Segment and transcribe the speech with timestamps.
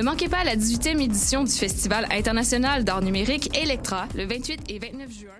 [0.00, 4.78] Ne manquez pas la 18e édition du Festival international d'art numérique Electra le 28 et
[4.78, 5.39] 29 juin.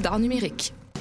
[0.00, 0.72] d'art numérique.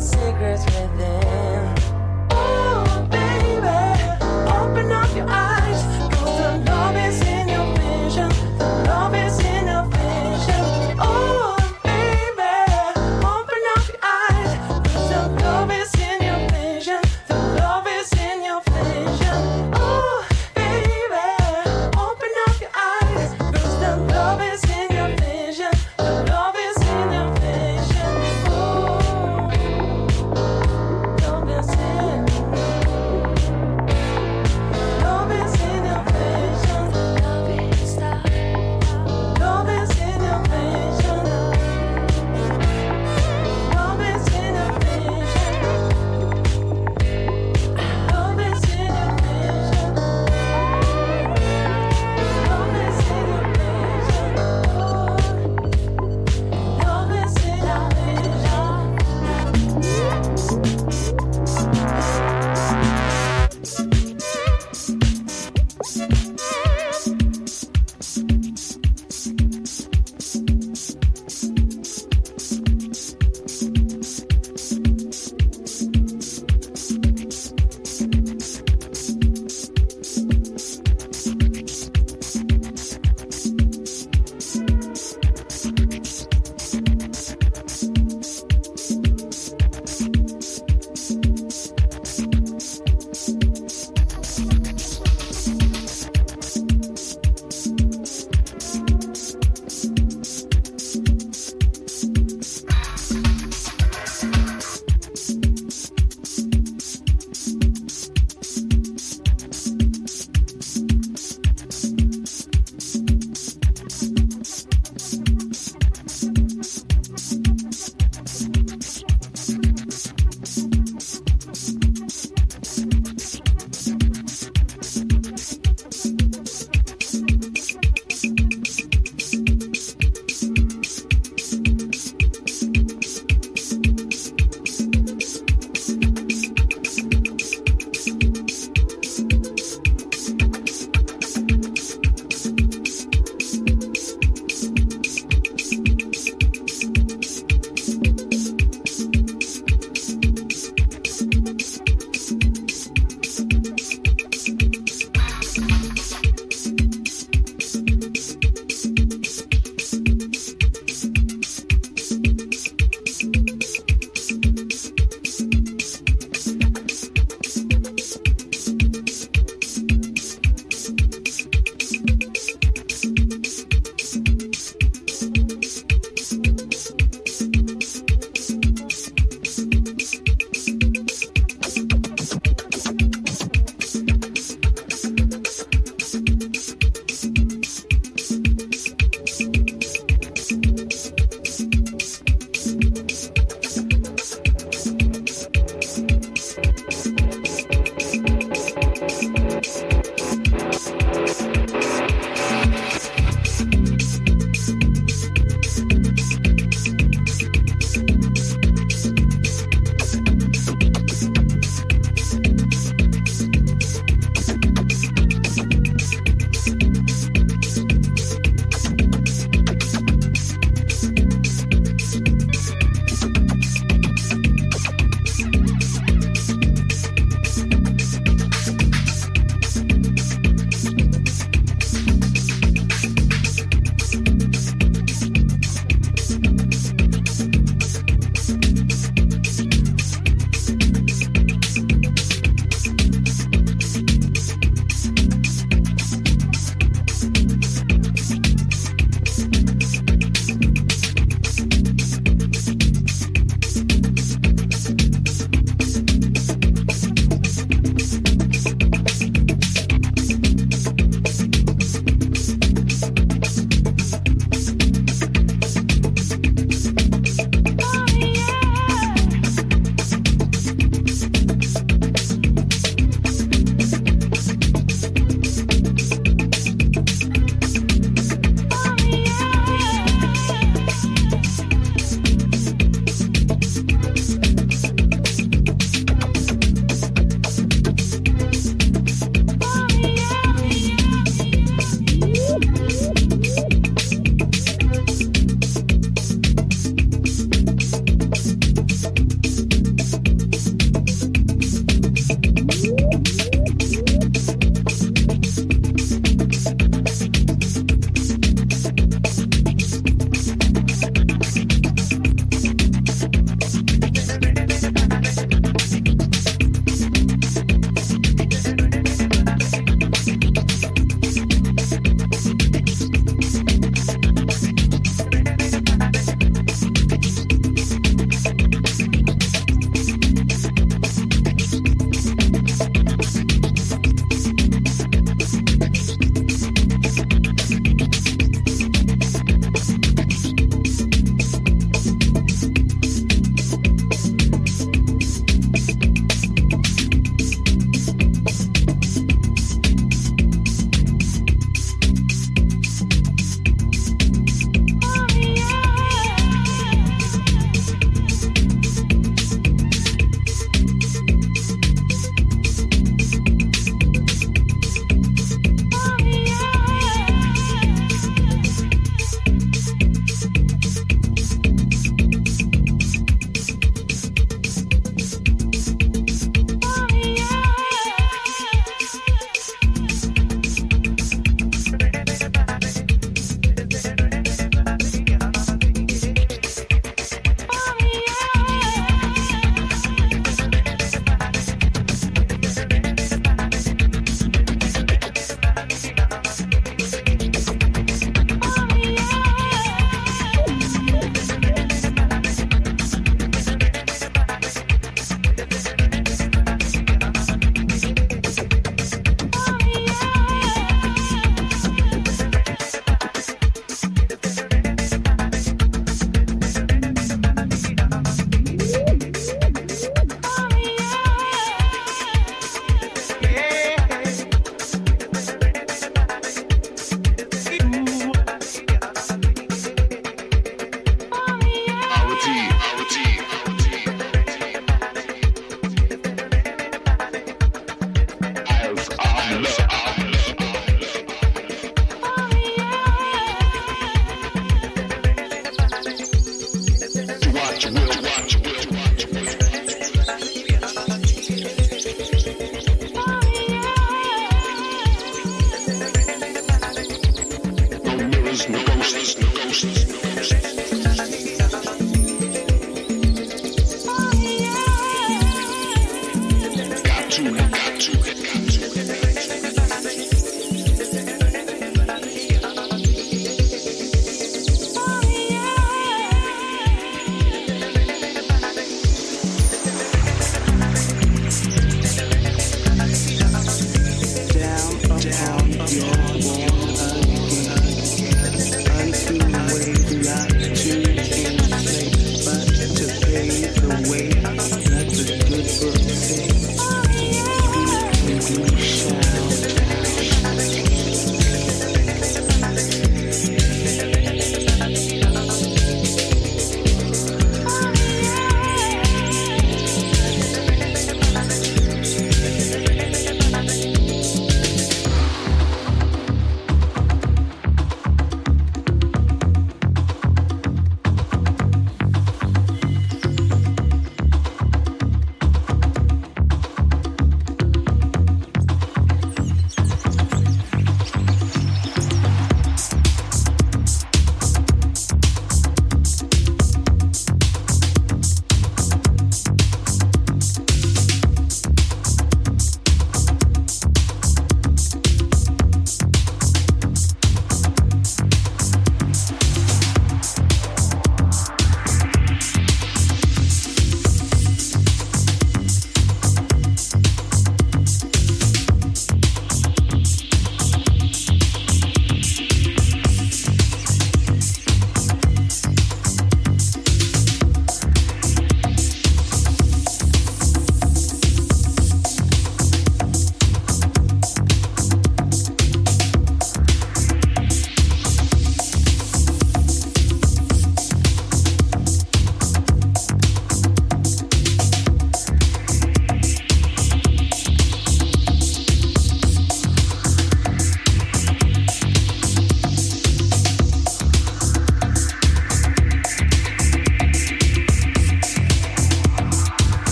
[0.00, 0.87] Secrets